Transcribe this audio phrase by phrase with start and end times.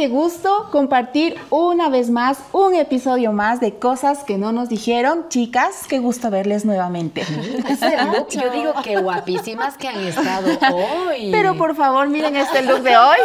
[0.00, 5.26] Qué gusto compartir una vez más un episodio más de cosas que no nos dijeron.
[5.28, 7.22] Chicas, qué gusto verles nuevamente.
[8.30, 11.28] yo digo que guapísimas que han estado hoy.
[11.30, 13.18] Pero por favor, miren este look de hoy.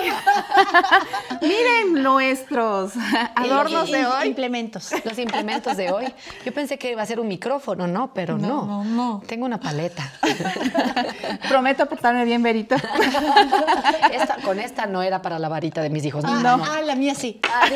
[1.41, 2.91] miren nuestros
[3.35, 4.27] adornos de hoy.
[4.27, 4.91] Implementos.
[5.05, 6.13] Los implementos de hoy.
[6.43, 8.11] Yo pensé que iba a ser un micrófono, ¿no?
[8.13, 8.65] Pero no.
[8.65, 9.23] No, no.
[9.25, 10.11] Tengo una paleta.
[11.47, 12.75] Prometo portarme bien, Verito.
[14.43, 16.25] con esta no era para la varita de mis hijos.
[16.27, 16.64] Ah, no.
[16.65, 17.39] Ah la mía sí.
[17.43, 17.67] Ah,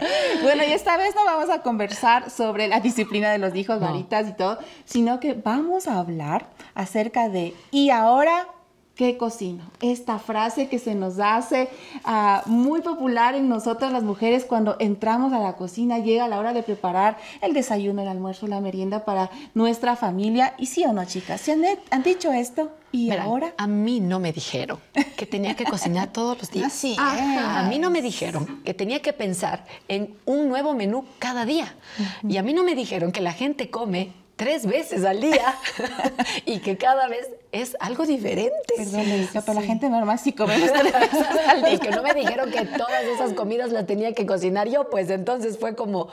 [0.42, 4.28] bueno, y esta vez no vamos a conversar sobre la disciplina de los hijos, varitas
[4.28, 8.46] y todo, sino que vamos a hablar acerca de ¿y ahora
[8.94, 9.64] ¿Qué cocino?
[9.80, 11.68] Esta frase que se nos hace
[12.04, 16.52] ah, muy popular en nosotras las mujeres cuando entramos a la cocina, llega la hora
[16.52, 20.54] de preparar el desayuno, el almuerzo, la merienda para nuestra familia.
[20.58, 21.40] ¿Y sí o no, chicas?
[21.40, 22.70] ¿Se han, dicho esto?
[22.92, 23.52] ¿Y ahora?
[23.58, 24.78] A mí no me dijeron
[25.16, 26.72] que tenía que cocinar todos los días.
[26.72, 26.94] Sí.
[26.96, 31.74] a mí no me dijeron que tenía que pensar en un nuevo menú cada día.
[32.22, 35.54] Y a mí no me dijeron que la gente come tres veces al día
[36.46, 38.52] y que cada vez es algo diferente.
[38.76, 41.74] Perdón, pero la gente normal sí comemos tres veces al día.
[41.74, 45.10] Y que no me dijeron que todas esas comidas las tenía que cocinar yo, pues
[45.10, 46.08] entonces fue como,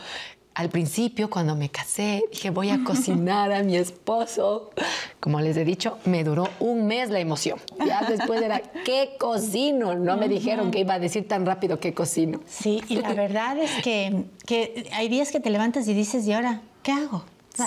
[0.54, 4.72] al principio, cuando me casé, dije, voy a cocinar a mi esposo.
[5.20, 7.60] Como les he dicho, me duró un mes la emoción.
[7.86, 9.96] Ya después era, ¿qué cocino?
[9.96, 12.42] No me dijeron que iba a decir tan rápido qué cocino.
[12.48, 16.34] Sí, y la verdad es que, que hay días que te levantas y dices, ¿y
[16.34, 17.24] ahora qué hago?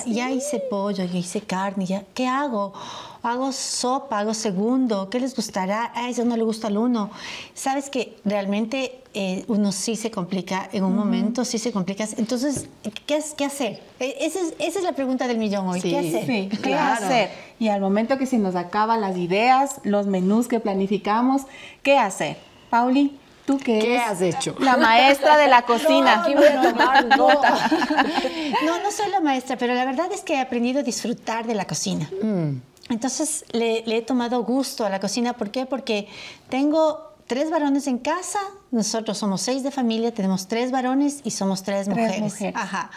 [0.07, 2.73] Ya hice pollo, ya hice carne, ya, ¿qué hago?
[3.23, 5.93] Hago sopa, hago segundo, ¿qué les gustará?
[5.95, 7.11] A eso no le gusta al uno.
[7.55, 12.07] Sabes que realmente eh, uno sí se complica, en un momento sí se complica.
[12.17, 12.67] Entonces,
[13.07, 13.83] ¿qué, qué hacer?
[14.01, 15.81] E, esa es, esa es, la pregunta del millón hoy.
[15.81, 16.27] ¿Qué hacer?
[16.27, 17.31] Sí, ¿qué hacer?
[17.58, 21.42] Y al momento que se nos acaban las ideas, los menús que planificamos,
[21.83, 22.39] ¿qué hacer?
[22.70, 23.19] Pauli.
[23.47, 24.57] ¿Tú qué, ¿Qué has hecho?
[24.59, 26.27] La maestra de la cocina.
[27.17, 27.29] No.
[28.65, 31.55] No, no soy la maestra, pero la verdad es que he aprendido a disfrutar de
[31.55, 32.09] la cocina.
[32.23, 32.61] Mm.
[32.91, 35.35] Entonces le, he tomado gusto a la cocina.
[35.35, 35.67] ¿Por qué?
[35.67, 36.09] Porque
[36.49, 38.39] tengo tres varones en casa,
[38.71, 42.55] nosotros somos seis de familia, tenemos tres varones y somos tres, tres mujeres.
[42.57, 42.91] Ajá.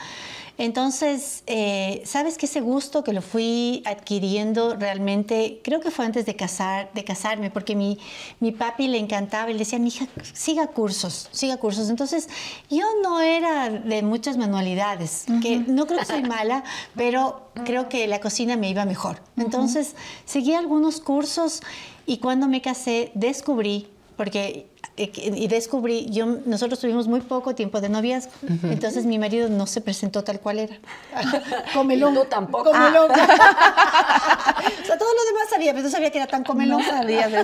[0.57, 6.25] Entonces, eh, sabes que ese gusto que lo fui adquiriendo realmente, creo que fue antes
[6.25, 7.99] de, casar, de casarme, porque mi,
[8.39, 11.89] mi papi le encantaba, él decía, mi hija, siga cursos, siga cursos.
[11.89, 12.27] Entonces,
[12.69, 16.63] yo no era de muchas manualidades, que no creo que soy mala,
[16.95, 19.21] pero creo que la cocina me iba mejor.
[19.37, 21.61] Entonces, seguí algunos cursos
[22.07, 24.67] y cuando me casé descubrí, porque
[24.97, 28.31] y descubrí, yo, nosotros tuvimos muy poco tiempo de noviazgo,
[28.63, 30.77] entonces mi marido no se presentó tal cual era.
[31.73, 32.15] comelón.
[32.15, 32.71] tú tampoco.
[32.71, 33.11] Comelón.
[33.13, 34.55] Ah.
[34.81, 36.81] o sea, todo lo demás sabía, pero no sabía que era tan comelón.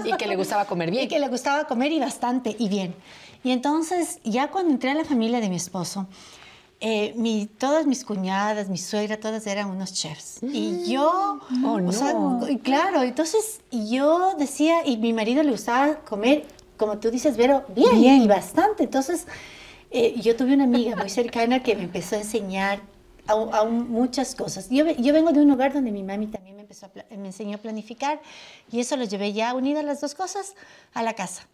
[0.04, 1.04] y que le gustaba comer bien.
[1.04, 2.96] Y que le gustaba comer y bastante y bien.
[3.44, 6.08] Y entonces, ya cuando entré a la familia de mi esposo,
[6.80, 10.40] eh, mi, todas mis cuñadas, mi suegra, todas eran unos chefs.
[10.42, 10.86] Y mm.
[10.86, 12.48] yo, oh, no.
[12.64, 16.46] claro, entonces yo decía, y mi marido le gustaba comer
[16.84, 18.84] como tú dices, Vero, bien, y bastante.
[18.84, 19.26] Entonces,
[19.90, 22.82] eh, yo tuve una amiga muy cercana que me empezó a enseñar
[23.26, 24.70] a, muchas cosas.
[24.70, 27.62] Yo, yo, vengo de un hogar donde mi mami también me, empezó me enseñó a
[27.62, 28.22] planificar
[28.70, 30.56] y eso lo llevé ya unidas las dos cosas
[30.94, 31.48] a la casa.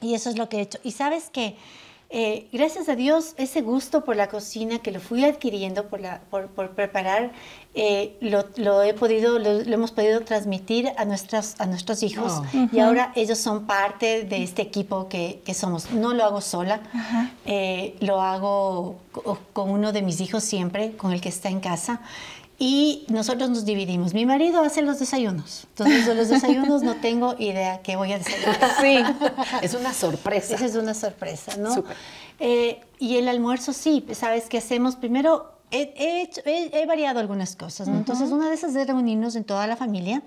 [0.00, 0.80] Y eso es lo que he hecho.
[0.82, 1.56] Y sabes que
[2.10, 6.20] eh, gracias a Dios, ese gusto por la cocina que lo fui adquiriendo por, la,
[6.30, 7.32] por, preparar,
[7.74, 12.32] eh, lo, he podido, lo, hemos podido transmitir a, nuestras, a nuestros hijos.
[12.38, 12.68] Oh.
[12.72, 15.90] y ahora ellos son parte de este equipo que, que somos.
[15.90, 16.80] No lo hago sola,
[17.44, 18.96] eh, lo hago
[19.52, 22.00] con uno de mis hijos siempre, con el que está en casa
[22.60, 24.14] y nosotros nos dividimos.
[24.14, 25.66] Mi marido hace los desayunos.
[25.68, 28.58] Entonces, de los desayunos no tengo idea qué voy a desayunar.
[28.80, 28.98] Sí,
[29.62, 30.56] es una sorpresa.
[30.56, 31.84] Esa es una sorpresa, ¿no?
[32.40, 34.96] Eh, y el almuerzo sí, ¿sabes qué hacemos?
[34.96, 37.96] Primero, he, he, variado algunas cosas, ¿no?
[37.96, 40.22] Entonces, una de esas es reunirnos en toda la familia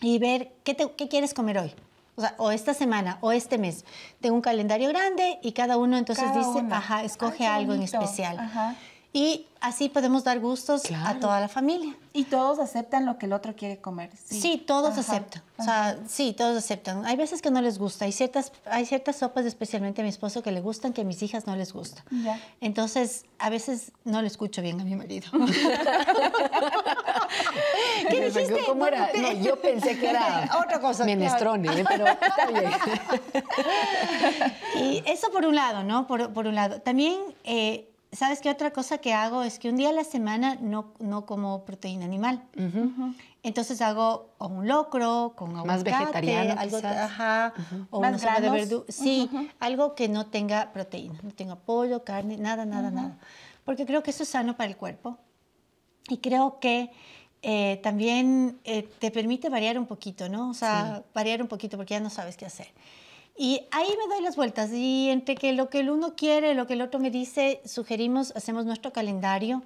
[0.00, 1.74] y ver qué, qué quieres comer hoy.
[2.16, 3.84] O, sea, o esta semana o este mes.
[4.20, 8.38] Tengo un calendario grande y cada uno entonces dice, ajá, escoge algo en especial.
[8.38, 8.76] Ajá.
[9.12, 11.96] Y así podemos dar gustos a toda la familia.
[12.12, 14.10] Y todos aceptan lo que el otro quiere comer.
[14.16, 15.42] Sí, todos aceptan.
[15.58, 17.04] O sea, sí, todos aceptan.
[17.06, 18.04] Hay veces que no les gusta.
[18.04, 21.22] Hay ciertas, hay ciertas sopas, especialmente a mi esposo, que le gustan, que a mis
[21.24, 22.04] hijas no les gusta.
[22.60, 25.28] Entonces, a veces no le escucho bien a mi marido.
[28.10, 28.62] ¿Qué dijiste?
[28.64, 29.10] ¿Cómo era?
[29.20, 31.04] No, yo pensé que era otra cosa.
[31.04, 32.70] Menestrone, pero está bien.
[34.76, 36.06] y eso por un lado, ¿no?
[36.06, 36.80] Por, por un lado.
[36.80, 37.18] También...
[37.42, 39.44] Eh, ¿Sabes qué otra cosa que hago?
[39.44, 42.42] Es que un día a la semana no, no como proteína animal.
[43.42, 46.96] Entonces hago o un locro con aguacate, Más vegetariano, algo, quizás.
[46.96, 47.54] ajá,
[47.90, 48.84] o Más una de verdura.
[48.88, 49.30] Sí,
[49.60, 53.16] algo que no tenga proteína, no tenga pollo, carne, nada, nada, nada.
[53.64, 55.16] Porque creo que eso es sano para el cuerpo.
[56.08, 56.90] Y creo que
[57.42, 60.50] eh, también eh, te permite variar un poquito, ¿no?
[60.50, 62.66] O sea, variar un poquito porque ya no sabes qué hacer.
[63.42, 66.66] Y ahí me doy las vueltas y entre que lo que el uno quiere, lo
[66.66, 69.62] que el otro me dice, sugerimos, hacemos nuestro calendario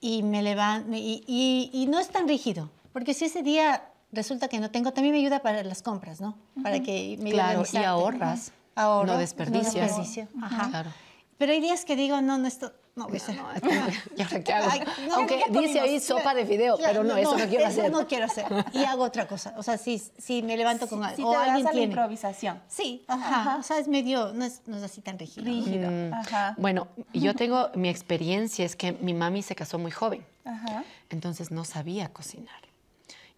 [0.00, 4.48] y me levanto y, y- y no es tan rígido, porque si ese día resulta
[4.48, 6.36] que no tengo, también me ayuda para las compras, ¿no?
[6.60, 8.50] Para que me Claro, y ahorras.
[8.74, 9.74] Ahorro, No desperdicias.
[9.76, 10.70] No desperdicio, ajá.
[10.70, 10.90] Claro.
[11.38, 13.36] Pero hay días que digo, no, no, esto no voy a hacer.
[13.36, 13.86] No, esto no.
[14.16, 14.68] ¿Y ahora qué hago?
[14.70, 17.80] Ay, no, Aunque ya dice ahí sopa de fideo, pero no, eso no quiero eso
[17.80, 17.90] hacer.
[17.92, 18.46] no quiero hacer.
[18.72, 19.54] Y hago otra cosa.
[19.56, 21.16] O sea, si, si me levanto con algo.
[21.16, 21.86] Si o te alguien a la tiene.
[21.86, 22.62] improvisación.
[22.68, 23.56] Sí, ajá.
[23.58, 25.44] O sea, es medio, no es, no es así tan rígido.
[25.44, 25.90] Rígido.
[25.90, 26.14] Mm.
[26.14, 26.54] Ajá.
[26.56, 30.84] Bueno, yo tengo mi experiencia es que mi mami se casó muy joven, Ajá.
[31.10, 32.60] entonces no sabía cocinar.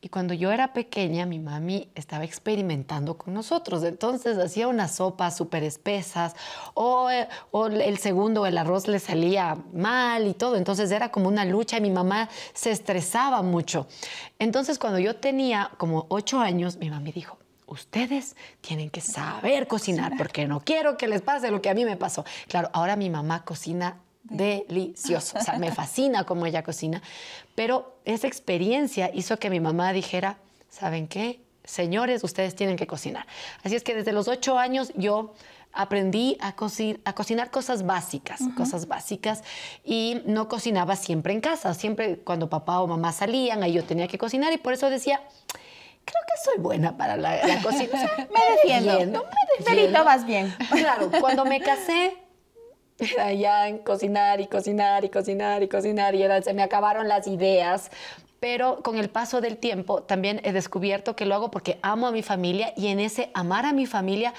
[0.06, 3.82] Y cuando yo era pequeña, mi mami estaba experimentando con nosotros.
[3.82, 6.36] Entonces hacía unas sopas súper espesas
[6.74, 10.54] o, eh, o el segundo, el arroz le salía mal y todo.
[10.54, 13.88] Entonces era como una lucha y mi mamá se estresaba mucho.
[14.38, 17.36] Entonces cuando yo tenía como ocho años, mi mami dijo,
[17.66, 21.84] ustedes tienen que saber cocinar porque no quiero que les pase lo que a mí
[21.84, 22.24] me pasó.
[22.46, 23.96] Claro, ahora mi mamá cocina
[24.30, 27.02] delicioso, o sea, me fascina cómo ella cocina,
[27.54, 30.38] pero esa experiencia hizo que mi mamá dijera,
[30.68, 31.40] ¿saben qué?
[31.64, 33.26] Señores, ustedes tienen que cocinar.
[33.64, 35.34] Así es que desde los ocho años yo
[35.72, 39.42] aprendí a, coci- a cocinar cosas básicas, cosas básicas,
[39.84, 44.06] y no cocinaba siempre en casa, siempre cuando papá o mamá salían, ahí yo tenía
[44.06, 45.20] que cocinar y por eso decía,
[46.04, 47.90] creo que soy buena para la, la cocina.
[47.92, 48.92] O sea, Me defiendo.
[48.92, 50.04] defiendo, me defiendo.
[50.04, 50.54] vas bien.
[50.70, 52.16] Claro, cuando me casé,
[53.14, 57.08] era ya en cocinar y cocinar y cocinar y cocinar y era- se me acabaron
[57.08, 57.90] las ideas.
[58.40, 62.12] Pero con el paso del tiempo también he descubierto que lo hago porque amo a
[62.12, 64.34] mi familia y en ese amar a mi familia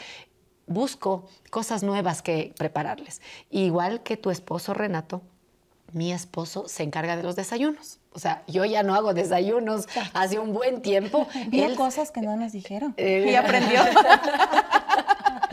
[0.68, 3.22] busco cosas nuevas que prepararles.
[3.50, 5.22] Igual que tu esposo Renato,
[5.94, 8.00] mi esposo se encarga de los desayunos.
[8.12, 11.28] O sea, yo ya no hago desayunos hace un buen tiempo.
[11.48, 12.94] Vio Él cosas que no nos dijeron.
[12.98, 13.80] Eh, y aprendió.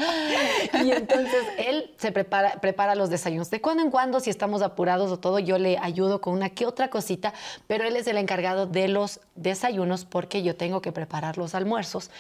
[0.85, 3.51] Y entonces él se prepara, prepara los desayunos.
[3.51, 6.67] De cuando en cuando, si estamos apurados o todo, yo le ayudo con una que
[6.67, 7.33] otra cosita,
[7.67, 12.11] pero él es el encargado de los desayunos porque yo tengo que preparar los almuerzos,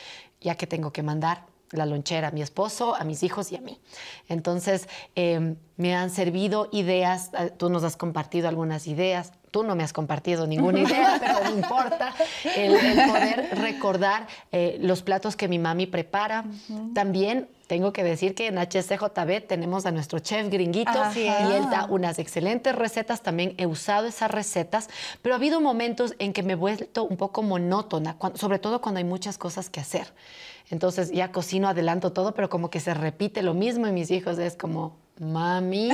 [0.41, 1.43] ya que tengo que mandar
[1.75, 3.81] la lonchera a mi esposo, a mis hijos y a mí.
[4.29, 9.75] Entonces, eh, me han servido ideas, eh, tú nos has compartido algunas ideas, tú no
[9.75, 12.15] me has compartido ninguna idea, pero no importa,
[12.57, 16.45] el, el poder recordar eh, los platos que mi mami prepara.
[16.95, 21.19] También tengo que decir que en HCJB tenemos a nuestro chef gringuito Ajá.
[21.19, 23.23] y él da unas excelentes recetas.
[23.23, 24.89] También he usado esas recetas,
[25.23, 28.99] pero ha habido momentos en que me he vuelto un poco monótona, sobre todo cuando
[28.99, 30.13] hay muchas cosas que hacer.
[30.71, 34.39] Entonces ya cocino, adelanto todo, pero como que se repite lo mismo y mis hijos
[34.39, 35.91] es como, mami,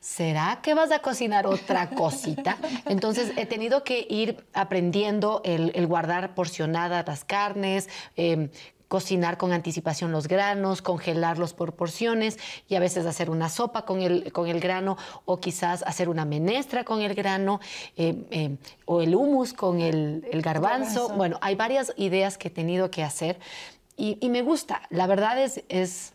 [0.00, 2.56] ¿será que vas a cocinar otra cosita?
[2.86, 8.50] Entonces he tenido que ir aprendiendo el, el guardar porcionadas las carnes, eh,
[8.90, 14.02] cocinar con anticipación los granos, congelarlos por porciones y a veces hacer una sopa con
[14.02, 17.60] el, con el grano o quizás hacer una menestra con el grano
[17.96, 21.02] eh, eh, o el hummus con el, el garbanzo.
[21.02, 21.16] Garbanzo.
[21.16, 23.38] Bueno, hay varias ideas que he tenido que hacer
[23.96, 24.82] y, y me gusta.
[24.90, 26.14] La verdad es, es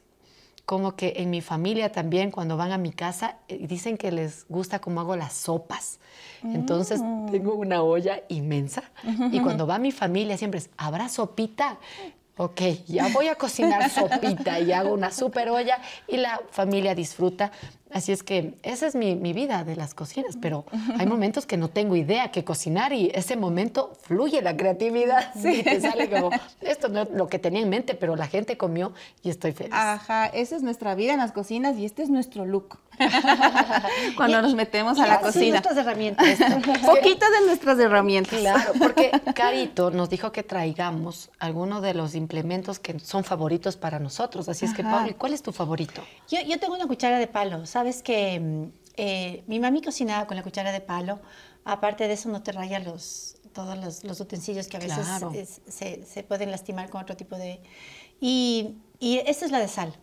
[0.65, 4.45] como que en mi familia también, cuando van a mi casa, eh, dicen que les
[4.49, 5.99] gusta cómo hago las sopas.
[6.43, 6.99] Entonces
[7.31, 8.83] tengo una olla inmensa
[9.31, 11.79] y cuando va mi familia siempre es, ¿habrá sopita?
[12.37, 17.51] Ok, ya voy a cocinar sopita y hago una super olla y la familia disfruta.
[17.91, 20.65] Así es que esa es mi, mi vida de las cocinas, pero
[20.99, 25.31] hay momentos que no tengo idea qué cocinar y ese momento fluye la creatividad.
[25.45, 28.57] Sí, te sale como, esto no es lo que tenía en mente, pero la gente
[28.57, 29.73] comió y estoy feliz.
[29.73, 32.79] Ajá, esa es nuestra vida en las cocinas y este es nuestro look.
[34.15, 35.49] Cuando nos metemos a Y la cocina.
[35.51, 36.25] nuestras herramientas.
[36.85, 38.39] Poquito de nuestras herramientas.
[38.39, 43.99] Claro, porque Carito nos dijo que traigamos algunos de los implementos que son favoritos para
[43.99, 44.47] nosotros.
[44.49, 44.83] Así es que.
[44.83, 46.01] Pauli, ¿cuál es tu favorito?
[46.29, 47.65] Yo, yo tengo una cuchara de palo.
[47.75, 51.19] Sabes que mm, eh, mi mami cocinaba con la cuchara de palo.
[51.65, 55.33] Aparte de eso, no te raya los, todos los, los utensilios que a veces Claro.
[55.35, 57.59] es- se, se pueden lastimar con otro tipo de...
[58.21, 59.93] Y, y esta es la de sal.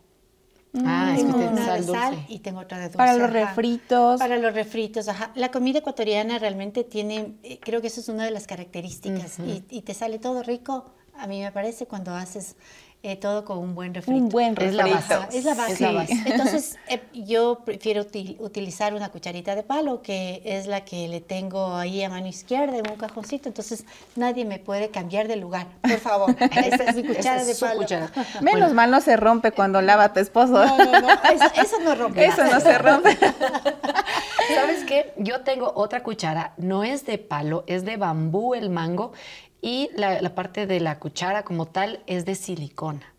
[0.85, 2.03] Ah, es que Tengo una sal de dulce.
[2.03, 2.99] sal y tengo otra de dulce.
[2.99, 3.33] Para los ajá.
[3.47, 4.19] refritos.
[4.21, 5.33] Para los refritos, ajá.
[5.35, 9.65] La comida ecuatoriana realmente tiene, eh, creo que eso es una de las características y,
[9.71, 12.57] y te sale todo rico, a mí me parece, cuando haces
[13.05, 14.17] eh, todo con un buen refrito.
[14.17, 15.21] Un buen Es la refrito.
[15.21, 15.39] base.
[15.39, 15.73] Es la base.
[15.73, 16.13] Es la base.
[16.27, 21.21] Entonces, eh, yo prefiero util- utilizar una cucharita de palo, que es la que le
[21.21, 23.49] tengo ahí a mano izquierda en un cajoncito.
[23.49, 25.67] Entonces, nadie me puede cambiar de lugar.
[25.83, 26.37] Por favor.
[26.41, 27.81] Esa es mi cuchara Esa de es su palo.
[27.81, 28.11] cuchara.
[28.41, 30.65] Menos Bueno, mal no se rompe cuando lava tu esposo.
[30.65, 31.09] No, no, no.
[31.11, 32.25] Eso, eso no rompe.
[32.25, 33.19] Eso no se rompe.
[34.55, 35.13] ¿Sabes qué?
[35.17, 39.13] Yo tengo otra cuchara, no es de palo, es de bambú el mango
[39.63, 43.15] y la, la parte de la cuchara como tal es de silicona.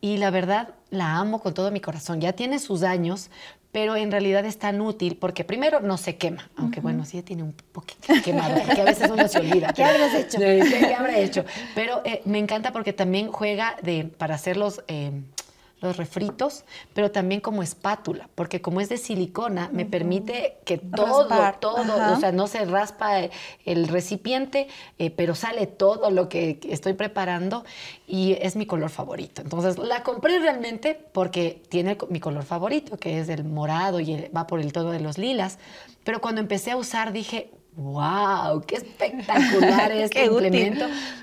[0.00, 2.20] Y la verdad la amo con todo mi corazón.
[2.20, 3.30] Ya tiene sus años,
[3.70, 7.42] pero en realidad es tan útil porque primero no se quema, aunque bueno, sí tiene
[7.42, 9.72] un poquito quemado, porque a veces uno se olvida.
[9.76, 10.38] ¿Qué habrás hecho?
[10.38, 11.44] ¿Qué, qué habrá hecho?
[11.74, 15.22] Pero eh, me encanta porque también juega de, para hacer los, eh,
[15.82, 21.28] los refritos, pero también como espátula, porque como es de silicona, me permite que todo,
[21.28, 22.12] Raspar, todo, ajá.
[22.16, 23.18] o sea, no se raspa
[23.64, 27.64] el recipiente, eh, pero sale todo lo que estoy preparando
[28.06, 29.42] y es mi color favorito.
[29.42, 34.36] Entonces la compré realmente porque tiene mi color favorito, que es el morado y el-
[34.36, 35.58] va por el tono de los lilas.
[36.04, 40.78] Pero cuando empecé a usar dije, wow, qué espectacular este Qué útil.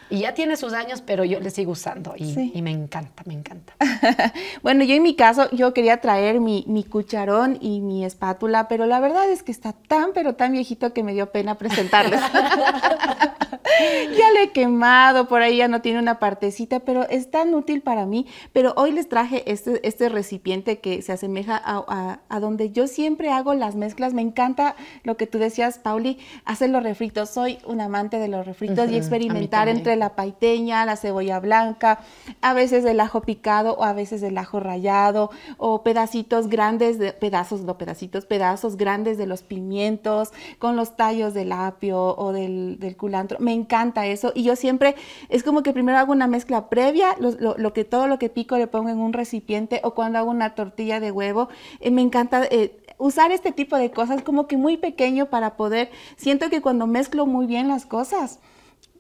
[0.09, 2.51] Y ya tiene sus años, pero yo le sigo usando y, Sí.
[2.55, 3.73] y me encanta, me encanta.
[4.63, 8.85] Bueno, yo en mi caso, yo quería traer mi, mi cucharón y mi espátula, pero
[8.85, 12.19] la verdad es que está tan, pero tan viejito que me dio pena presentarles.
[14.17, 17.81] ya le he quemado, por ahí ya no tiene una partecita, pero es tan útil
[17.81, 18.25] para mí.
[18.53, 22.87] Pero hoy les traje este, este recipiente que se asemeja a, a- a donde yo
[22.87, 24.13] siempre hago las mezclas.
[24.13, 27.29] Me encanta lo que tú decías, Pauli, hacer los refritos.
[27.29, 31.39] Soy un amante de los refritos Ujú, a y experimentar entre la paiteña, la cebolla
[31.39, 31.99] blanca,
[32.41, 37.13] a veces el ajo picado o a veces el ajo rallado o pedacitos grandes, de,
[37.13, 42.77] pedazos, no pedacitos, pedazos grandes de los pimientos con los tallos del apio o del,
[42.97, 43.37] culantro.
[43.39, 44.95] Me encanta eso y yo siempre
[45.29, 48.67] es como que primero hago una mezcla previa, lo que todo lo que pico le
[48.67, 51.49] pongo en un recipiente o cuando hago una tortilla de huevo.
[51.79, 55.89] eh, me encanta eh, usar este tipo de cosas como que muy pequeño para poder,
[56.17, 58.39] siento que cuando mezclo muy bien las cosas,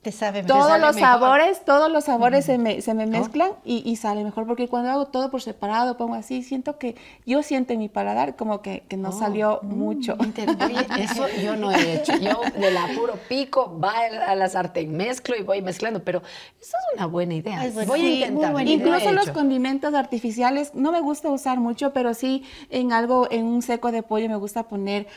[0.01, 0.61] Te sabe mejor.
[0.61, 1.09] todos los mejor.
[1.09, 4.89] sabores, todos los sabores se me, se me mezclan y, y sale mejor, porque cuando
[4.91, 8.83] hago todo por separado, pongo así, siento que yo siento en mi paladar como que,
[8.87, 10.15] que no Oh, salió mucho.
[10.23, 12.13] Inter- Oye, eso yo no he hecho.
[12.17, 13.91] Yo del apuro pico, va
[14.25, 16.19] a la sartén, mezclo y voy mezclando, pero
[16.61, 17.59] eso es una buena idea.
[17.73, 18.67] Buena- voy a sí, muy intentar.
[18.67, 23.61] Incluso los condimentos artificiales no me gusta usar mucho, pero sí en algo, en un
[23.61, 25.07] seco de pollo me gusta poner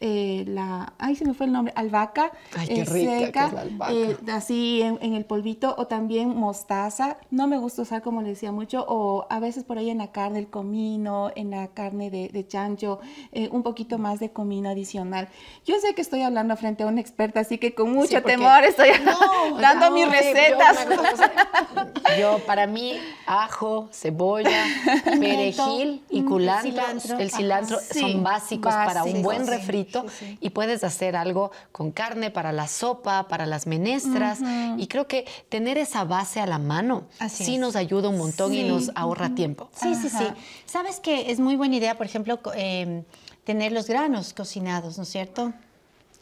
[0.00, 3.46] eh, la, ay se me fue el nombre, albahaca Ay, qué eh, rica que seca,
[3.46, 3.92] es la albahaca.
[3.94, 7.18] eh, así en, en el polvito o también mostaza.
[7.30, 10.10] No me gusta usar como le decía mucho o a veces por ahí en la
[10.12, 13.00] carne el comino, en la carne de, de chancho,
[13.32, 15.28] eh, un poquito más de comino adicional.
[15.66, 18.90] Yo sé que estoy hablando frente a una experta, así que con mucho temor estoy
[19.04, 20.78] No, dando no, mis recetas.
[22.18, 22.94] Yo, para mí,
[23.26, 24.64] ajo, cebolla,
[25.04, 27.86] perejil y culantro, cilantro, el cilantro ajá.
[27.92, 29.50] Sí, son básicos para un básicos, buen sí,
[29.90, 30.38] refrito sí, sí.
[30.40, 34.40] y puedes hacer algo con carne para la sopa, para las menestras
[34.76, 37.60] y creo que tener esa base a la mano Así sí es.
[37.60, 39.68] nos ayuda un montón y nos ahorra tiempo.
[39.74, 40.24] Sí, sí, sí.
[40.66, 43.02] Sabes que es muy buena idea, por ejemplo, eh,
[43.44, 45.52] tener los granos cocinados, ¿no es cierto?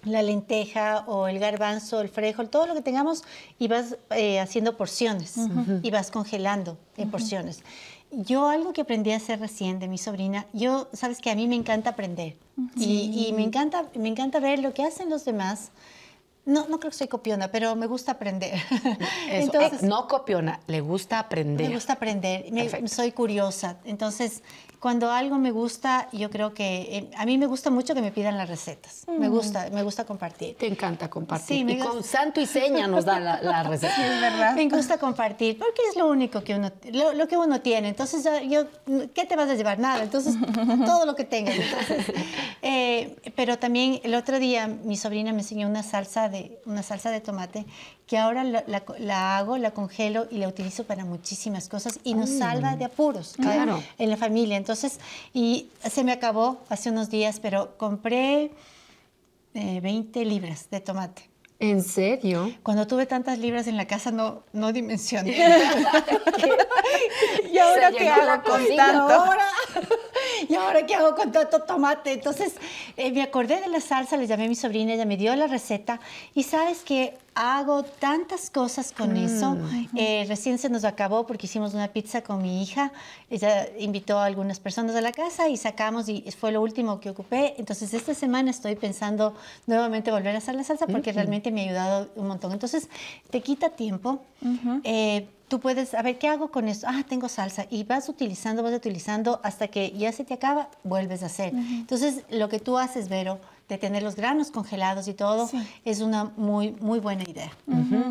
[0.05, 3.25] La lenteja o el garbanzo, el frijol, todo lo que tengamos
[3.59, 5.35] y vas eh, haciendo porciones
[5.83, 7.63] y vas congelando en porciones.
[8.11, 11.47] Yo algo que aprendí a hacer recién de mi sobrina, yo, sabes que a mí
[11.47, 12.37] me encanta aprender
[12.77, 15.71] y, y me, encanta, me encanta ver lo que hacen los demás.
[16.47, 18.55] No, no creo que soy copiona, pero me gusta aprender.
[19.31, 21.69] Eso, Entonces, eh, no copiona, le gusta aprender.
[21.69, 23.77] me gusta aprender, me- soy curiosa.
[23.85, 24.43] Entonces,
[24.81, 28.13] cuando algo me gusta, yo creo que eh, a mí me gusta mucho que me
[28.13, 29.05] pidan las recetas.
[29.09, 30.57] Me gusta, me gusta compartir.
[30.57, 31.59] Te encanta compartir.
[31.59, 31.91] Sí, me y gusta.
[31.91, 33.95] con santo y seña nos da la, la receta.
[34.15, 34.55] Es verdad.
[34.55, 37.89] Me gusta compartir porque es lo único que uno, lo, lo que uno tiene.
[37.89, 39.79] Entonces, yo- yo, ¿qué te vas a llevar?
[39.79, 40.03] Nada.
[40.03, 40.35] Entonces,
[40.87, 41.57] todo lo que tengas.
[41.57, 42.07] Entonces,
[42.63, 47.11] eh, pero también el otro día mi sobrina me enseñó una salsa de, una salsa
[47.11, 47.67] de tomate
[48.09, 52.15] que ahora la, la- la hago, la congelo y la utilizo para muchísimas cosas y
[52.15, 53.35] nos salva de apuros.
[53.41, 53.81] Claro.
[53.99, 54.57] en la familia.
[54.57, 54.99] Entonces,
[55.33, 58.51] y se me acabó hace unos días, pero compré
[59.55, 61.29] eh, 20 libras de tomate.
[61.61, 62.53] ¿En serio?
[62.63, 65.37] Cuando tuve tantas libras en la casa no, no dimensioné.
[67.53, 68.75] ¿Y ahora qué hago con cocina.
[68.75, 69.03] ¿Y tanto?
[69.13, 69.45] ahora?
[70.49, 72.13] ¿Y ahora qué hago con tanto tomate?
[72.13, 72.55] Entonces
[72.97, 75.47] eh, me acordé de la salsa, le llamé a mi sobrina, ella me dio la
[75.47, 76.01] receta
[76.35, 79.57] y sabes que hago tantas cosas con eso.
[79.95, 82.93] Eh, recién se nos acabó porque hicimos una pizza con mi hija.
[83.31, 87.11] Ella invitó a algunas personas a la casa y sacamos y fue lo último que
[87.11, 87.55] ocupé.
[87.59, 89.35] Entonces esta semana estoy pensando
[89.67, 92.53] nuevamente volver a hacer la salsa porque realmente me ha ayudado un montón.
[92.53, 92.89] Entonces
[93.31, 94.21] te quita tiempo.
[94.83, 96.87] eh, tú puedes, a ver, ¿qué hago con esto?
[96.89, 97.67] Ah, tengo salsa.
[97.71, 101.55] Y vas utilizando, vas utilizando hasta que ya se te acaba, vuelves a hacer.
[101.55, 103.39] Entonces, lo que tú haces, Vero,
[103.69, 105.51] de tener los granos congelados y todo,
[105.85, 107.51] es una muy, muy buena idea.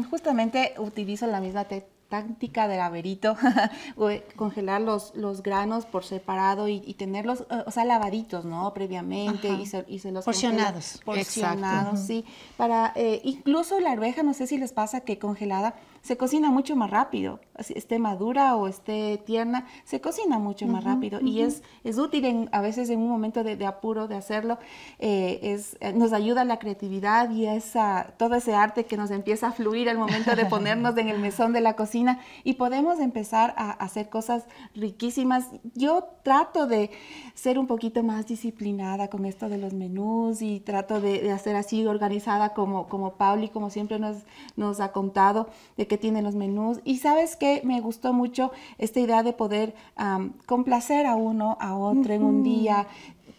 [0.09, 3.35] Justamente utilizo la misma técnica táctica del averito,
[4.35, 8.73] congelar los, los granos por separado y, tenerlos, eh, o sea, lavaditos, ¿no?
[8.73, 11.01] Previamente y se, y se, los porcionados.
[11.03, 12.25] Porcionados, sí.
[12.55, 15.75] Para, eh, incluso la arveja, no sé si les pasa que congelada
[16.07, 21.19] se cocina mucho más rápido, esté madura o esté tierna, se cocina mucho más rápido
[21.19, 24.57] y es, es útil en, a veces en un momento de, apuro de hacerlo,
[24.99, 29.51] eh, es, nos ayuda la creatividad y esa, todo ese arte que nos empieza a
[29.51, 33.71] fluir al momento de ponernos en el mesón de la cocina y podemos empezar a,
[33.71, 34.45] hacer cosas
[34.75, 35.47] riquísimas.
[35.75, 36.89] Yo trato de
[37.33, 41.85] ser un poquito más disciplinada con esto de los menús y trato de, hacer así
[41.85, 44.23] organizada como, como Pauli, como siempre nos,
[44.55, 46.79] nos ha contado, de que tiene los menús.
[46.83, 49.75] Y sabes que me gustó mucho esta idea de poder
[50.45, 52.87] complacer a uno, a otro en un día,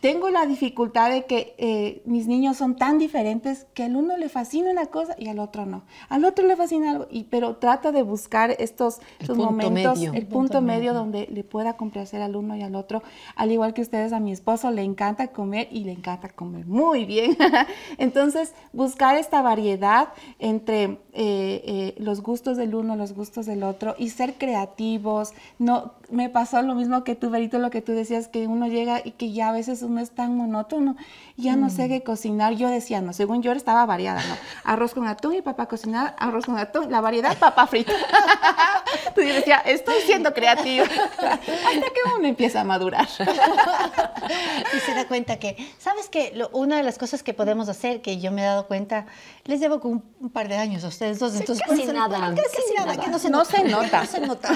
[0.00, 4.28] tengo la dificultad de que eh, mis niños son tan diferentes que al uno le
[4.28, 5.83] fascina una cosa y al otro no.
[6.09, 9.00] Al otro le fascina algo, y, pero trata de buscar estos,
[9.35, 13.02] momentos, el, punto, medio, donde le pueda complacer al uno y al otro.
[13.35, 17.05] Al igual que ustedes, a mi esposo le encanta comer y le encanta comer muy
[17.05, 17.37] bien.
[17.99, 23.97] Entonces, buscar esta variedad entre eh, eh, los gustos del uno, los gustos del otro
[23.99, 25.33] y ser creativos.
[25.59, 29.00] No, me pasó lo mismo que tú, Verito, lo que tú decías, que uno llega
[29.05, 30.97] y que ya a veces no es tan monótono,
[31.37, 31.88] ya no sé mm.
[31.88, 32.55] qué cocinar.
[32.55, 34.37] Yo decía, no, según yo estaba variada, ¿no?
[34.65, 37.93] Arroz con atún y papá cocinar, arroz con atún, la variedad, papá frito.
[39.15, 40.85] Tú decía, estoy siendo creativo.
[40.85, 43.09] Hasta que uno empieza a madurar.
[44.77, 46.33] y se da cuenta que, ¿sabes qué?
[46.53, 49.07] una de las cosas que podemos hacer, que yo me he dado cuenta,
[49.45, 52.97] les llevo con un, par de años a ustedes dos, entonces casi nada, casi, nada,
[52.97, 53.99] que no se no Se nota.
[53.99, 54.49] No se nota.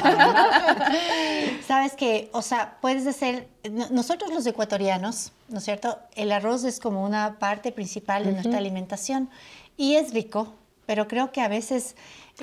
[1.66, 2.30] ¿Sabes qué?
[2.32, 3.48] O sea, puedes hacer,
[3.90, 5.98] nosotros los ecuatorianos, ¿no es cierto?
[6.14, 9.30] El arroz es como una parte principal de nuestra alimentación
[9.76, 10.54] y es rico,
[10.86, 11.96] pero creo que a veces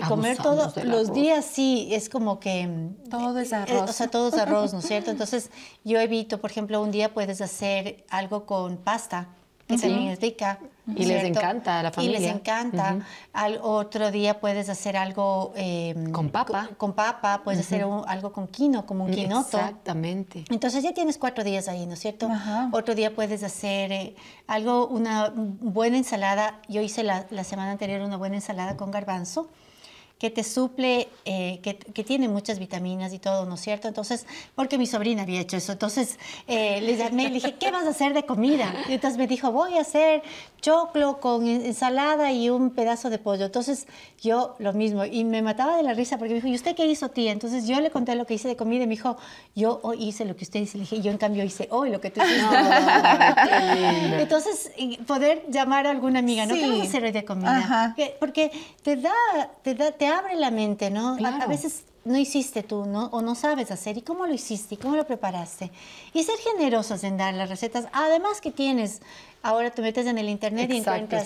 [0.08, 2.70] comer todos los días sí es como que
[3.10, 3.90] todo es eh, arroz.
[3.90, 5.12] o sea, todo es arroz, ¿no es cierto?
[5.12, 5.52] Entonces,
[5.84, 9.30] yo evito, por ejemplo, un día puedes hacer algo con pasta
[9.70, 10.60] que también es rica.
[10.96, 12.18] Y les encanta a la familia.
[12.18, 12.98] Y les encanta.
[13.34, 15.54] Al otro día puedes hacer algo...
[15.56, 16.70] Em, con papa.
[16.78, 19.58] Con, papa, puedes hacer algo con quino, como un quinoto.
[19.58, 20.46] Exactamente.
[20.50, 22.28] Entonces ya tienes cuatro días ahí, ¿no es cierto?
[22.72, 24.16] Otro día puedes hacer eh,
[24.48, 26.60] algo, una buena ensalada.
[26.68, 29.50] Yo hice la, la semana anterior una buena ensalada con garbanzo
[30.20, 33.88] que te suple, eh, que, que, tiene muchas vitaminas y todo, ¿no es cierto?
[33.88, 37.86] Entonces, porque mi sobrina había hecho eso, entonces eh, le llamé, le dije, ¿qué vas
[37.86, 38.74] a hacer de comida?
[38.90, 40.22] Y entonces me dijo, voy a hacer
[40.60, 43.46] choclo con ensalada y un pedazo de pollo.
[43.46, 43.88] Entonces
[44.22, 46.86] yo lo mismo, y me mataba de la risa porque me dijo, ¿y usted qué
[46.86, 47.32] hizo, tía?
[47.32, 49.16] Entonces yo le conté lo que hice de comida y me dijo,
[49.56, 50.78] yo hoy hice lo que usted dice.
[50.78, 52.56] Le dije, yo en cambio hice hoy lo que tú hiciste.
[54.22, 54.72] entonces,
[55.08, 56.56] poder llamar a alguna amiga, ¿no?
[56.56, 57.96] ¿Qué vas a hacer hoy de comida?
[58.20, 58.52] Porque
[58.84, 59.14] te da,
[59.62, 61.18] te da, te abre la mente, ¿no?
[61.26, 63.06] A, veces no hiciste tú, ¿no?
[63.08, 63.98] O no sabes hacer.
[63.98, 64.76] ¿Y cómo lo hiciste?
[64.76, 65.72] ¿Y cómo lo preparaste?
[66.14, 67.88] Y ser generosos en dar las recetas.
[67.94, 69.02] Además que tienes,
[69.44, 71.26] ahora te metes en el internet y encuentras,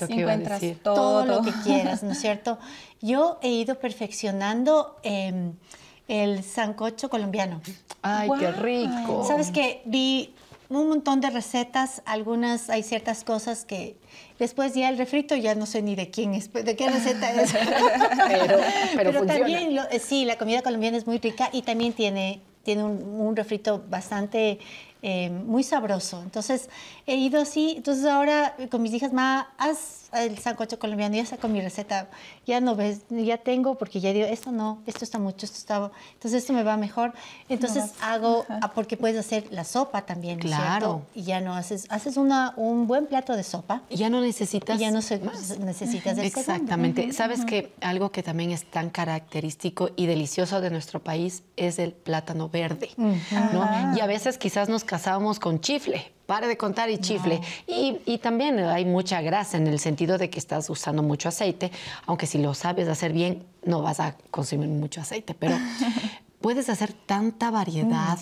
[0.82, 1.26] todo.
[1.26, 2.58] lo que quieras, ¿no es cierto?
[3.02, 5.54] Yo he ido perfeccionando em,
[6.08, 7.62] el sancocho colombiano.
[8.02, 9.26] ¡Ay, qué rico!
[9.28, 9.82] ¿Sabes qué?
[9.86, 10.36] Vi
[10.82, 13.96] un montón de recetas, algunas, hay ciertas cosas que
[14.40, 17.54] después ya el refrito ya no sé ni de quién es, de qué receta es.
[18.28, 18.60] pero,
[18.96, 23.04] pero, también, eh, sí, la comida colombiana es muy rica y también tiene, tiene un,
[23.04, 24.60] un refrito bastante
[25.06, 26.22] eh, muy sabroso.
[26.24, 26.70] Entonces
[27.06, 31.48] he ido así, entonces ahora con mis hijas, ma, haz el sancocho colombiano, ya saco
[31.48, 32.08] mi receta,
[32.46, 35.92] ya no ves, ya tengo, porque ya digo, esto no, esto está mucho, esto está,
[36.14, 37.14] entonces esto me va mejor.
[37.50, 41.02] Entonces hago, ah, porque puedes hacer la sopa también, claro.
[41.14, 43.82] Y ya no haces, haces una, un buen plato de sopa.
[43.90, 44.80] Ya no necesitas.
[44.80, 47.12] ya no necesitas el Exactamente.
[47.12, 51.92] Sabes que algo que también es tan característico y delicioso de nuestro país es el
[51.92, 53.98] plátano verde, ¿no?
[53.98, 56.12] Y a veces quizás nos casábamos con chifle.
[56.28, 57.42] Pare de contar y chifle.
[57.66, 61.72] Y, y, también hay mucha grasa en el sentido de que estás usando mucho aceite,
[62.06, 65.34] aunque si lo sabes hacer bien, no vas a consumir mucho aceite.
[65.34, 65.56] Pero
[66.44, 68.18] puedes hacer tanta variedad,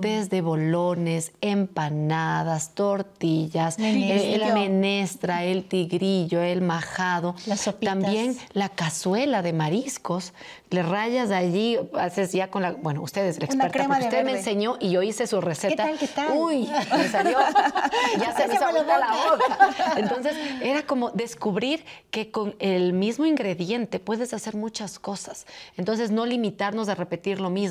[0.00, 7.34] desde bolones, empanadas, tortillas, el menestra, el tigrillo, el majado,
[7.82, 10.32] también la cazuela de mariscos,
[10.70, 14.38] le rayas allí, haces ya con la, bueno, usted es la experta, porque usted me
[14.38, 15.84] enseñó y yo hice su receta.
[15.84, 16.38] ¿Qué tal, qué tal?
[16.38, 17.38] Uy, me salió,
[18.18, 19.94] ya se me hizo la boca.
[19.98, 25.46] Entonces, era como descubrir que con el mismo ingrediente puedes hacer muchas cosas.
[25.76, 27.65] Entonces, no limitarnos a repetir lo mismo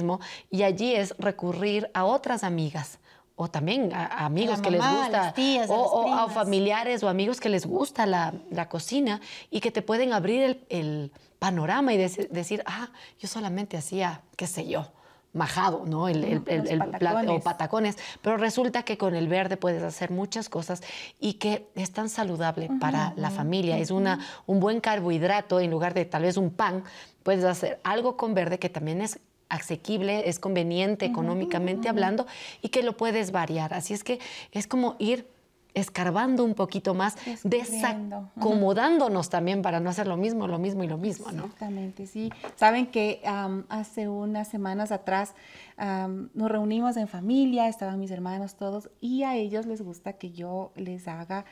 [0.49, 2.99] y allí es recurrir a otras amigas
[3.36, 5.34] o también a, amigos que les gusta,
[5.67, 8.69] o, a familiares o amigos que les gusta la, la
[9.51, 14.65] y que te pueden abrir el, panorama y decir, ah, yo solamente hacía, qué sé
[14.67, 14.88] yo,
[15.34, 16.08] majado, ¿no?
[16.08, 17.97] El, el, el, o patacones.
[18.21, 20.81] Pero resulta que con el verde puedes hacer muchas cosas
[21.19, 23.77] y que es tan saludable para la familia.
[23.77, 26.84] Es una, un buen carbohidrato en lugar de tal vez un pan.
[27.21, 32.25] Puedes hacer algo con verde que también es asequible, es conveniente económicamente hablando
[32.62, 33.73] y que lo puedes variar.
[33.73, 34.19] Así es que
[34.51, 35.27] es como ir
[35.75, 40.97] escarbando un poquito más, desacomodándonos también para no hacer lo mismo, lo mismo y lo
[40.97, 41.43] mismo, ¿no?
[41.43, 42.31] Exactamente, sí.
[42.55, 43.21] Saben que
[43.67, 45.34] hace unas semanas atrás
[45.77, 50.71] nos reunimos en familia, estaban mis hermanos todos, y a ellos les gusta que yo
[50.77, 51.43] les haga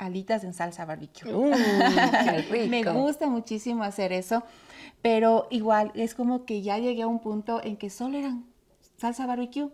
[0.00, 1.32] alitas en salsa barbecue.
[1.32, 2.68] Uh, qué rico.
[2.68, 4.42] Me gusta muchísimo hacer eso.
[5.02, 8.46] Pero igual, es como que ya llegué a un punto en que solo eran
[8.96, 9.68] salsa barbecue.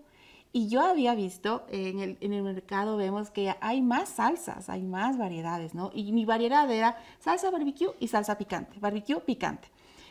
[0.52, 4.82] Y yo había visto, en el, en el mercado vemos que hay más salsas, hay
[4.82, 5.90] más variedades, ¿no?
[5.92, 9.68] Y mi variedad era salsa barbecue y salsa picante, barbecue picante.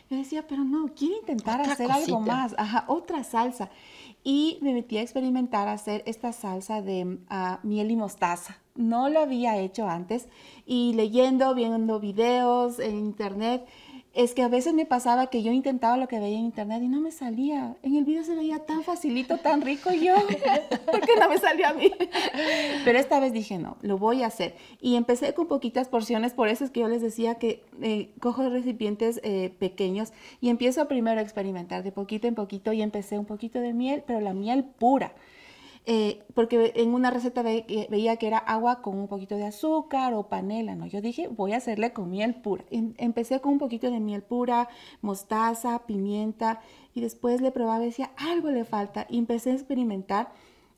[0.08, 3.70] Yo decía, pero no, quiero intentar hacer algo más, ajá, otra salsa.
[4.22, 8.58] Y me metí a experimentar hacer esta salsa de ah, miel y mostaza.
[8.76, 10.28] No lo había hecho antes
[10.66, 13.66] y leyendo, viendo videos en internet,
[14.16, 16.88] es que a veces me pasaba que yo intentaba lo que veía en internet y
[16.88, 17.76] no me salía.
[17.82, 20.14] En el video se veía tan facilito, tan rico yo,
[20.90, 21.92] ¿por qué no me salió a mí?
[22.86, 24.54] Pero esta vez dije, no, lo voy a hacer.
[24.80, 28.48] Y empecé con poquitas porciones, por eso es que yo les decía que eh, cojo
[28.48, 33.26] recipientes eh, pequeños y empiezo primero a experimentar de poquito en poquito y empecé un
[33.26, 35.12] poquito de miel, pero la miel pura.
[35.88, 40.28] Eh, porque en una receta veía que era agua con un poquito de azúcar o
[40.28, 40.86] panela, ¿no?
[40.86, 42.64] Yo dije, voy a hacerle con miel pura.
[42.72, 44.68] Em, empecé con un poquito de miel pura,
[45.00, 46.60] mostaza, pimienta,
[46.92, 50.32] y después le probaba y decía, algo le falta, y empecé a experimentar.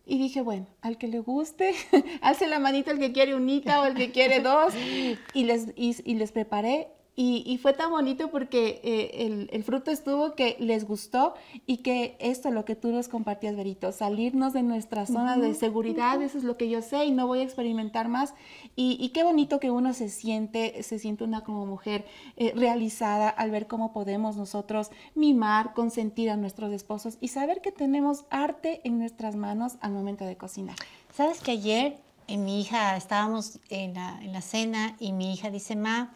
[0.04, 1.72] Y dije, bueno, al que le guste,
[2.20, 4.74] alce la manita el que quiere unita o el que quiere dos.
[5.34, 6.88] Y les, y les preparé
[7.20, 11.34] y, fue tan bonito porque eh, el, fruto estuvo que les gustó
[11.66, 16.22] y que esto, lo que tú nos compartías, Verito, salirnos de nuestra zona de seguridad,
[16.22, 18.34] eso es lo que yo sé y no voy a experimentar más.
[18.76, 22.04] Y, qué bonito que uno se siente, se siente una como mujer
[22.36, 27.72] eh, realizada al ver cómo podemos nosotros mimar, consentir a nuestros esposos y saber que
[27.72, 30.76] tenemos arte en nuestras manos al momento de cocinar.
[31.12, 35.50] Sabes que ayer eh, mi hija estábamos en la, en la cena y mi hija
[35.50, 36.14] dice, Ma,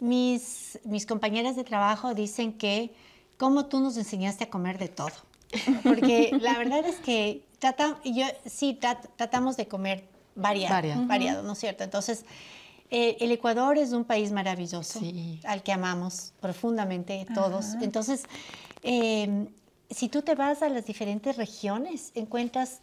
[0.00, 2.92] mis, mis compañeras de trabajo dicen que,
[3.36, 5.12] ¿cómo tú nos enseñaste a comer de todo?
[5.82, 8.78] Porque la verdad es que trata, yo, sí
[9.16, 11.84] tratamos de comer variado, variado, ¿no es cierto?
[11.84, 12.24] Entonces,
[12.90, 15.00] eh, el Ecuador es un país maravilloso,
[15.44, 17.74] al que amamos profundamente todos.
[17.80, 18.24] Entonces,
[18.82, 19.48] em,
[19.90, 22.80] si tú te vas a las diferentes regiones, encuentras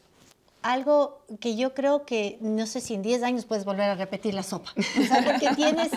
[0.62, 4.34] algo que yo creo que no sé si en 10 años puedes volver a repetir
[4.34, 4.74] la sopa.
[4.78, 5.92] O sea, porque tienes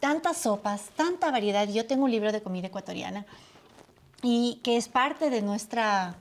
[0.00, 1.68] tantas sopas, tanta variedad.
[1.68, 3.26] Yo tengo un libro de comida ecuatoriana
[4.22, 6.16] y que es parte de nuestra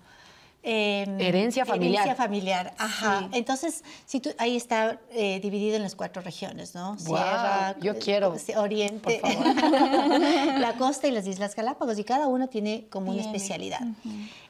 [0.63, 2.03] em, herencia familiar.
[2.03, 3.29] Herencia familiar, ajá.
[3.31, 6.97] Entonces, si tú, ahí está eh, dividido en las cuatro regiones, ¿no?
[6.99, 8.35] Sierra, yo quiero.
[8.57, 9.21] Oriente,
[10.59, 13.81] la costa y las Islas Galápagos, y cada uno tiene como una especialidad.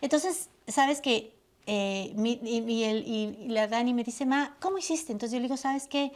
[0.02, 1.38] Entonces, sabes que
[1.70, 5.12] eh, y, el, y, la Dani me dice, ma, ¿cómo hiciste?
[5.12, 6.14] Entonces yo le digo, ¿sabes qué?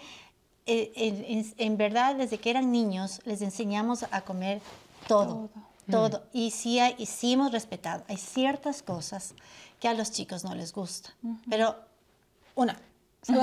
[0.65, 4.62] Eh, en, verdad, desde que eran niños, les enseñamos a comer
[5.08, 5.50] todo,
[5.89, 6.19] todo.
[6.19, 6.38] Mm.
[6.38, 8.04] Y sí, y sí hemos respetado.
[8.08, 9.34] Hay ciertas cosas
[9.80, 11.13] que a los chicos no les gustan.
[11.50, 11.76] Pero,
[12.56, 12.78] una,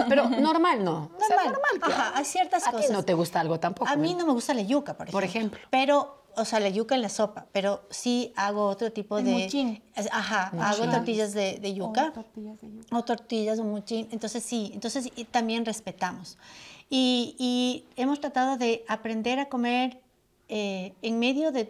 [0.08, 1.10] pero normal no.
[1.18, 1.52] Normal.
[1.80, 2.88] normal hay ciertas ¿A cosas.
[2.88, 3.90] Ti no te gusta algo tampoco.
[3.90, 5.12] A mí no me gusta la yuca, por ejemplo.
[5.12, 5.60] Por ejemplo.
[5.70, 9.30] Pero, o sea, la yuca en la sopa, pero sí hago otro tipo de.
[9.30, 9.82] Muchín.
[10.10, 12.08] Ajá, hago tortillas de, yuca.
[12.08, 12.96] O tortillas de yuca.
[12.96, 14.08] O tortillas o muchín.
[14.10, 16.36] Entonces sí, entonces también respetamos.
[16.90, 20.00] Y, hemos tratado de aprender a comer
[20.50, 21.66] eh, en medio de,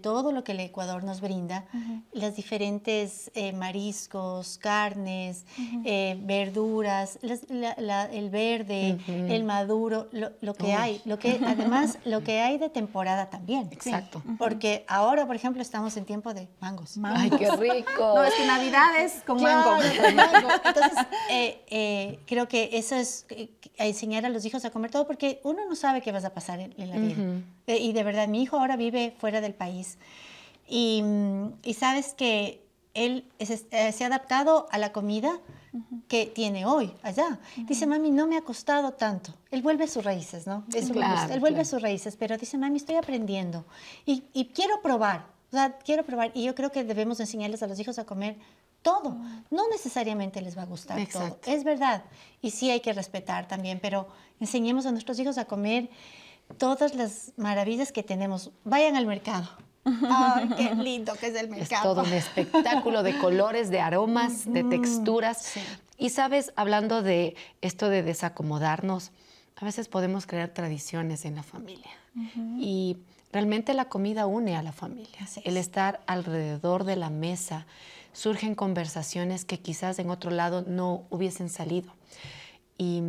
[0.00, 1.66] todo lo que el Ecuador nos brinda,
[2.12, 5.44] las diferentes eh, mariscos, carnes,
[5.84, 12.56] eh, verduras, el verde, el maduro, lo, que hay, lo que además lo que hay
[12.56, 13.68] de temporada también.
[13.70, 14.22] Exacto.
[14.38, 16.98] Porque ahora, por ejemplo, estamos en tiempo de mangos.
[17.02, 18.14] Ay, qué rico.
[18.14, 19.76] No, es que Navidad es con mango.
[20.64, 21.06] Entonces,
[22.26, 23.26] creo que eso es
[23.76, 26.60] enseñar a los hijos a comer todo porque uno no sabe qué vas a pasar
[26.60, 27.42] en, la vida.
[27.66, 29.98] y de verdad, mi hijo ahora vive fuera del país
[30.68, 31.02] y,
[31.62, 32.66] y sabes que
[32.96, 35.38] él eh, se ha adaptado a la comida
[36.08, 37.38] que tiene hoy allá.
[37.56, 39.34] Dice, mami, no me ha costado tanto.
[39.50, 40.64] Él vuelve a sus raíces, ¿no?
[40.72, 40.94] Eso
[41.30, 43.66] Él vuelve a sus raíces, pero dice, mami, estoy aprendiendo
[44.06, 45.26] y, y, quiero probar.
[45.52, 46.30] O sea, quiero probar.
[46.34, 48.38] Y yo creo que debemos enseñarles a los hijos a comer
[48.80, 49.16] todo.
[49.50, 51.38] No necesariamente les va a gustar todo.
[51.44, 52.04] Es verdad.
[52.40, 54.08] Y sí hay que respetar también, pero
[54.40, 55.90] enseñemos a nuestros hijos a comer
[56.58, 58.50] todas las maravillas que tenemos.
[58.64, 59.48] Vayan al mercado.
[59.84, 61.90] ¡Ay, qué lindo que es el mercado!
[61.90, 65.54] Es todo un espectáculo de colores, de aromas, de texturas.
[65.96, 69.12] Y sabes, hablando de esto de desacomodarnos,
[69.56, 71.90] a veces podemos crear tradiciones en la familia.
[72.58, 72.96] Y
[73.32, 75.26] realmente la comida une a la familia.
[75.44, 77.66] El estar alrededor de la mesa,
[78.12, 81.92] surgen conversaciones que quizás en otro lado no hubiesen salido.
[82.78, 83.02] Y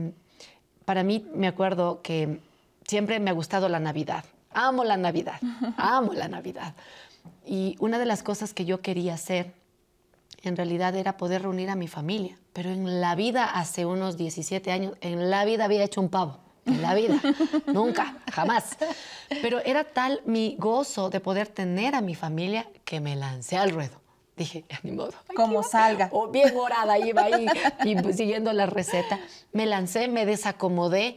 [0.85, 2.41] para mí me acuerdo que
[2.87, 4.23] siempre me ha gustado la Navidad.
[4.51, 5.39] Amo la Navidad,
[5.77, 6.73] amo la Navidad.
[7.45, 9.53] Y una de las cosas que yo quería hacer
[10.43, 12.37] en realidad era poder reunir a mi familia.
[12.53, 16.39] Pero en la vida, hace unos 17 años, en la vida había hecho un pavo.
[16.65, 17.19] En la vida,
[17.67, 18.77] nunca, jamás.
[19.41, 23.71] Pero era tal mi gozo de poder tener a mi familia que me lancé al
[23.71, 24.01] ruedo.
[24.35, 25.13] Dije, ni modo.
[25.35, 26.09] Como salga.
[26.11, 27.47] O bien morada, iba ahí
[27.83, 29.19] y siguiendo la receta.
[29.51, 31.15] Me lancé, me desacomodé,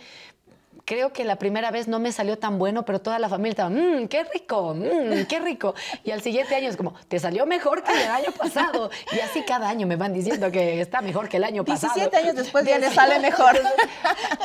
[0.85, 3.71] creo que la primera vez no me salió tan bueno, pero toda la familia estaba,
[3.71, 5.75] mmm, qué rico, mmm, qué rico.
[6.05, 8.91] Y al siguiente año es como, te salió mejor que el año pasado.
[9.13, 11.95] Y así cada año me van diciendo que está mejor que el año pasado.
[11.95, 13.61] 17 años después ya le sale mejor.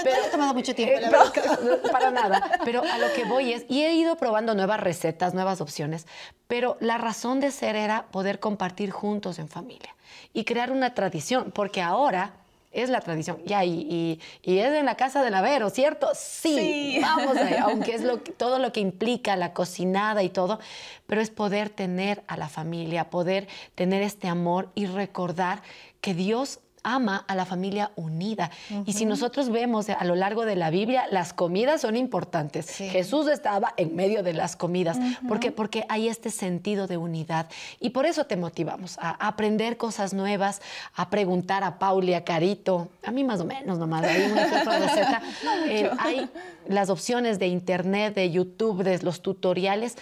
[0.04, 0.96] pero ha tomado mucho tiempo.
[0.96, 2.60] Eh, para nada.
[2.64, 6.08] Pero a lo que voy es, y he ido probando nuevas recetas, nuevas opciones,
[6.48, 9.96] pero la razón de ser era poder compartir juntos en familia
[10.34, 12.34] y crear una tradición, porque ahora
[12.76, 13.42] es la tradición.
[13.46, 16.10] Ya, y, y, es en la casa de Navero, ¿cierto?
[16.14, 20.60] Sí, vamos, aunque es lo todo lo que implica la cocinada y todo,
[21.08, 25.62] pero es poder tener a la familia, poder tener este amor y recordar
[26.02, 28.52] que Dios ama a la familia unida.
[28.86, 32.70] Y si nosotros vemos a lo largo de la Biblia, las comidas son importantes.
[32.70, 34.98] Jesús estaba en medio de las comidas.
[35.28, 35.52] ¿Por qué?
[35.52, 37.50] Porque hay este sentido de unidad.
[37.80, 40.62] Y por eso te motivamos a aprender cosas nuevas,
[40.96, 45.22] a preguntar a Pauli, a Carito, a mí más o menos nomás, hay una receta.
[45.68, 46.30] Eh, hay
[46.68, 49.96] las opciones de internet, de YouTube, de los tutoriales.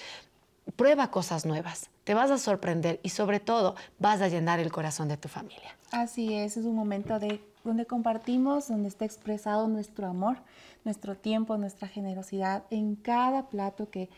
[0.76, 5.08] Prueba cosas nuevas, te vas a sorprender y sobre todo vas a llenar el corazón
[5.08, 5.76] de tu familia.
[5.92, 10.38] Así es, es un momento de donde compartimos, donde está expresado nuestro amor,
[10.84, 14.10] nuestro tiempo, nuestra generosidad en cada plato que,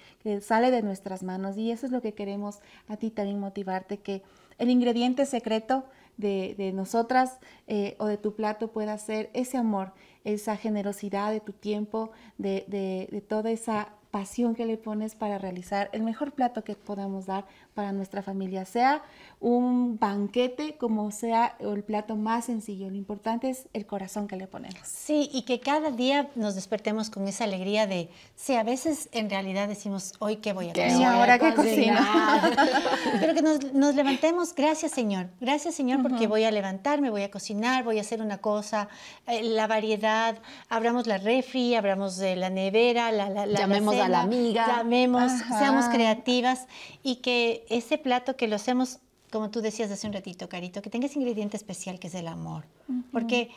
[0.41, 1.58] sale de nuestras manos.
[1.58, 4.24] Y eso es lo que queremos a ti también motivarte, que
[4.58, 5.86] el ingrediente secreto
[6.17, 9.93] de, nosotras eh, o de tu plato pueda ser ese amor,
[10.24, 15.89] esa generosidad de tu tiempo, de, de toda esa pasión que le pones para realizar
[15.91, 19.03] el mejor plato que podamos dar para nuestra familia, sea
[19.41, 22.89] un banquete como sea el plato más sencillo.
[22.89, 24.79] Lo importante es el corazón que le ponemos.
[24.83, 29.29] Sí, y que cada día nos despertemos con esa alegría de, sí, a veces en
[29.29, 31.15] realidad decimos, hoy qué voy a cocinar.
[31.15, 32.51] ahora qué cocina.
[33.19, 37.83] Pero que nos, levantemos, gracias Señor, gracias Señor porque voy a levantarme, voy a cocinar,
[37.83, 38.88] voy a hacer una cosa,
[39.27, 40.38] eh, la variedad,
[40.69, 44.65] abramos la refri, abramos de la nevera, la, la, Llamemos a la amiga.
[44.65, 46.67] Llamemos, seamos creativas
[47.03, 48.99] y que ese plato que lo hacemos,
[49.32, 52.28] como tú decías hace un ratito, Carito, que tenga ese ingrediente especial que es el
[52.28, 52.65] amor.
[53.12, 53.49] Porque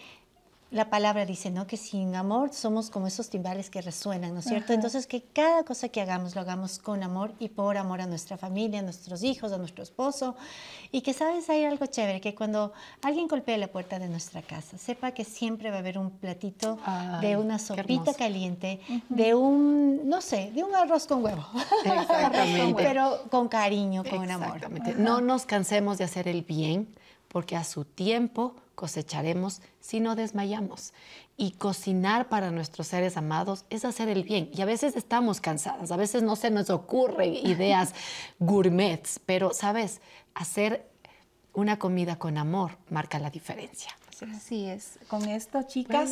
[0.70, 1.66] la palabra dice, ¿no?
[1.66, 4.74] Que sin amor somos como esos timbales que resuenan, ¿no es cierto?
[4.74, 8.36] Entonces, que cada cosa que hagamos lo hagamos con amor y por amor a nuestra
[8.36, 10.36] familia, a nuestros hijos, a nuestro esposo.
[10.92, 11.48] Y que, ¿sabes?
[11.48, 15.70] Hay algo chévere, que cuando alguien golpea la puerta de nuestra casa, sepa que siempre
[15.70, 16.78] va a haber un platito
[17.22, 21.46] de una sopita caliente, de un, no sé, de un arroz con huevo.
[21.84, 22.82] Exactamente.
[22.82, 24.60] Pero con cariño, con amor.
[24.98, 26.94] No nos cansemos de hacer el bien,
[27.28, 30.94] porque a su tiempo cosecharemos si no desmayamos.
[31.36, 34.50] Y cocinar para nuestros seres amados es hacer el bien.
[34.54, 37.92] Y a veces estamos cansadas, a veces no se nos ocurren ideas
[38.38, 40.00] gourmets, pero, ¿sabes?
[40.32, 40.88] Hacer
[41.54, 43.97] una comida con amor marca la diferencia.
[44.34, 44.98] Así es.
[45.08, 46.10] Con esto, chicas.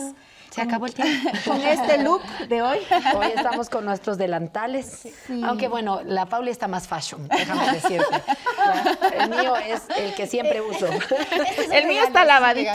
[0.50, 1.30] se acabó el tiempo.
[1.44, 2.78] Con este look de hoy.
[3.14, 5.08] Hoy estamos con nuestros delantales.
[5.44, 8.22] Aunque bueno, la Pauli está más fashion, déjame decirte.
[9.18, 10.86] El mío es el que siempre uso.
[10.86, 12.70] Este el mío está lavadito.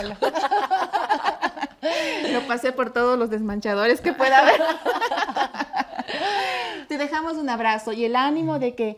[2.31, 4.61] Lo pasé por todos los desmanchadores que pueda haber.
[6.91, 8.97] Te dejamos un abrazo y el ánimo de que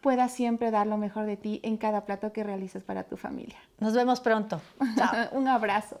[0.00, 3.56] puedas siempre dar lo mejor de ti en cada plato que realizas para tu familia.
[3.80, 4.60] Nos vemos pronto.
[5.32, 6.00] un abrazo.